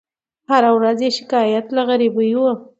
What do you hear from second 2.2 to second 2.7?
وو